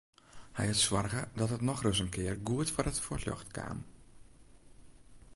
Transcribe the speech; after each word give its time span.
Hy 0.57 0.65
hat 0.69 0.79
soarge 0.83 1.21
dat 1.41 1.53
it 1.57 1.65
nochris 1.67 2.01
in 2.03 2.11
kear 2.15 2.37
goed 2.49 2.69
foar 2.73 2.89
it 2.91 3.03
fuotljocht 3.05 3.47
kaam. 3.55 3.79